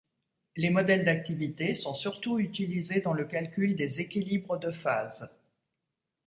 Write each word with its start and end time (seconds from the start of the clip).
Les 0.55 0.71
modèles 0.71 1.05
d'activité 1.05 1.75
sont 1.75 1.93
surtout 1.93 2.39
utilisés 2.39 3.01
dans 3.01 3.13
le 3.13 3.23
calcul 3.23 3.75
des 3.75 4.01
équilibres 4.01 4.57
de 4.57 4.71
phases. 4.71 5.29